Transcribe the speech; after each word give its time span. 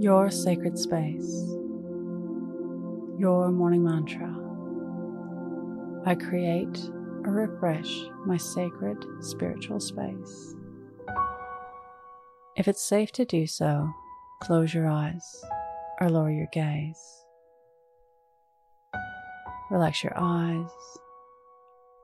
your 0.00 0.30
sacred 0.30 0.78
space, 0.78 1.44
your 3.18 3.50
morning 3.50 3.84
mantra. 3.84 4.34
I 6.06 6.14
create 6.14 6.90
or 7.26 7.32
refresh 7.32 7.94
my 8.24 8.38
sacred 8.38 8.96
spiritual 9.20 9.78
space. 9.78 10.54
If 12.56 12.66
it's 12.66 12.82
safe 12.82 13.12
to 13.12 13.26
do 13.26 13.46
so, 13.46 13.90
close 14.42 14.72
your 14.72 14.88
eyes 14.88 15.44
or 16.00 16.08
lower 16.08 16.30
your 16.30 16.48
gaze. 16.50 17.26
Relax 19.70 20.02
your 20.02 20.14
eyes, 20.16 20.70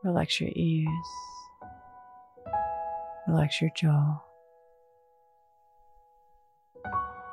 relax 0.04 0.38
your 0.38 0.50
ears, 0.54 1.08
relax 3.26 3.62
your 3.62 3.70
jaw. 3.74 4.25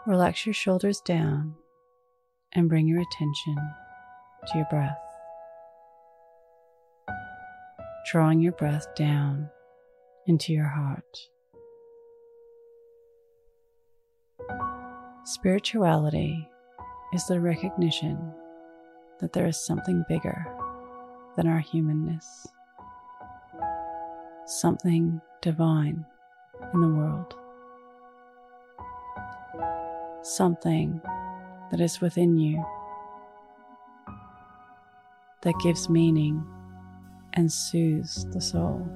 Relax 0.06 0.46
your 0.46 0.54
shoulders 0.54 1.00
down 1.00 1.56
and 2.52 2.68
bring 2.68 2.88
your 2.88 3.02
attention 3.02 3.56
to 3.56 4.58
your 4.58 4.68
breath. 4.70 4.98
Drawing 8.12 8.42
your 8.42 8.52
breath 8.52 8.86
down 8.96 9.50
into 10.28 10.52
your 10.52 10.68
heart. 10.68 11.30
Spirituality 15.24 16.50
is 17.14 17.26
the 17.28 17.40
recognition 17.40 18.34
that 19.22 19.32
there 19.32 19.48
is 19.48 19.66
something 19.66 20.04
bigger 20.10 20.46
than 21.38 21.48
our 21.48 21.60
humanness, 21.60 22.46
something 24.48 25.22
divine 25.42 26.06
in 26.74 26.82
the 26.82 26.90
world 26.90 27.36
something 30.24 31.02
that 31.70 31.82
is 31.82 32.00
within 32.00 32.38
you 32.38 32.64
that 35.42 35.54
gives 35.62 35.90
meaning 35.90 36.44
and 37.34 37.52
soothes 37.52 38.26
the 38.32 38.40
soul. 38.40 38.88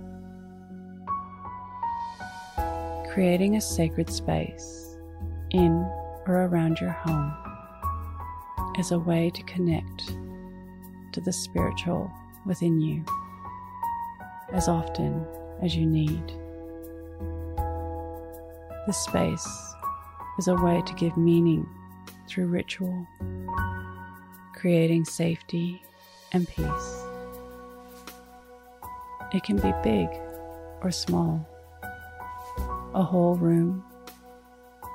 Creating 3.12 3.58
a 3.58 3.62
sacred 3.62 4.10
space 4.10 4.98
in 5.52 5.72
or 6.28 6.46
around 6.46 6.80
your 6.80 6.92
home 6.92 7.34
is 8.80 8.92
a 8.92 9.00
way 9.00 9.30
to 9.30 9.44
connect 9.44 10.16
to 11.12 11.20
the 11.22 11.34
spiritual 11.34 12.12
within 12.46 12.80
you 12.80 13.04
as 14.54 14.70
often 14.70 15.26
as 15.62 15.76
you 15.76 15.86
need. 15.86 16.32
This 18.86 18.98
space 18.98 19.74
is 20.38 20.48
a 20.48 20.56
way 20.56 20.82
to 20.86 20.94
give 20.94 21.18
meaning 21.18 21.68
through 22.28 22.48
ritual, 22.48 23.08
creating 24.54 25.06
safety 25.06 25.82
and 26.34 26.48
peace. 26.48 27.04
It 29.34 29.44
can 29.44 29.58
be 29.58 29.74
big 29.84 30.08
or 30.82 30.92
small, 30.92 31.48
a 32.94 33.04
whole 33.04 33.36
room 33.36 33.84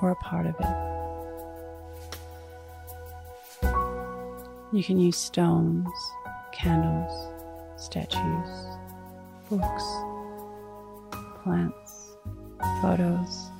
or 0.00 0.10
a 0.10 0.16
part 0.16 0.46
of 0.46 0.54
it. 0.58 0.92
You 4.72 4.82
can 4.82 4.98
use 4.98 5.16
stones, 5.18 5.88
candles, 6.52 7.28
statues, 7.76 8.66
books, 9.50 9.84
plants, 11.42 12.16
photos, 12.80 13.51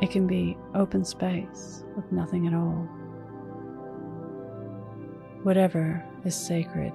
it 0.00 0.10
can 0.10 0.26
be 0.26 0.56
open 0.74 1.04
space 1.04 1.84
with 1.96 2.10
nothing 2.12 2.46
at 2.46 2.54
all. 2.54 2.88
Whatever 5.42 6.04
is 6.24 6.34
sacred 6.34 6.92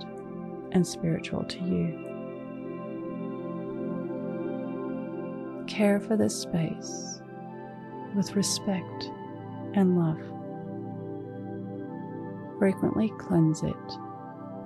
and 0.71 0.85
spiritual 0.85 1.43
to 1.43 1.59
you. 1.59 1.99
Care 5.67 5.99
for 5.99 6.15
this 6.15 6.35
space 6.35 7.21
with 8.15 8.35
respect 8.35 9.09
and 9.73 9.97
love. 9.97 10.19
Frequently 12.59 13.11
cleanse 13.17 13.63
it, 13.63 13.75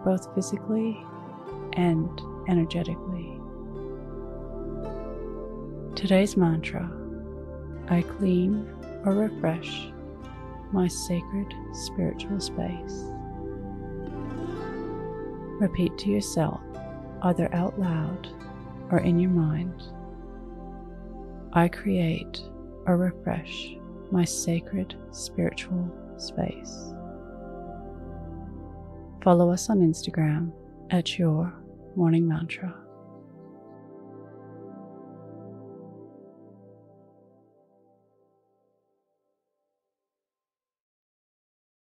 both 0.04 0.34
physically 0.36 0.98
and 1.74 2.22
energetically. 2.48 3.40
Today's 5.96 6.38
mantra 6.38 6.92
I 7.90 8.02
clean 8.02 8.68
or 9.06 9.14
refresh 9.14 9.92
my 10.72 10.88
sacred 10.88 11.54
spiritual 11.74 12.40
space. 12.40 13.04
Repeat 15.60 15.98
to 16.00 16.10
yourself, 16.10 16.62
either 17.24 17.54
out 17.54 17.80
loud 17.80 18.28
or 18.92 19.00
in 19.00 19.20
your 19.20 19.32
mind 19.32 19.84
I 21.54 21.68
create 21.68 22.44
or 22.86 22.98
refresh 22.98 23.76
my 24.12 24.24
sacred 24.24 24.96
spiritual 25.12 25.90
space. 26.18 26.94
Follow 29.24 29.52
us 29.52 29.70
on 29.70 29.80
Instagram 29.80 30.52
at 30.92 31.18
Your 31.18 31.54
Morning 31.96 32.28
Mantra. 32.28 32.76